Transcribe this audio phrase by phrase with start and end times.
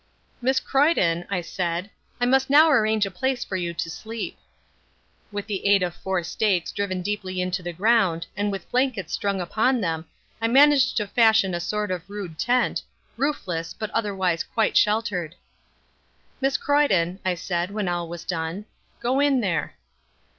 [0.41, 4.35] "Miss Croyden," I said, "I must now arrange a place for you to sleep."
[5.31, 9.39] With the aid of four stakes driven deeply into the ground and with blankets strung
[9.39, 10.07] upon them,
[10.41, 12.81] I managed to fashion a sort of rude tent,
[13.15, 15.35] roofless, but otherwise quite sheltered.
[16.41, 18.65] "Miss Croyden," I said when all was done,
[19.01, 19.75] "go in there."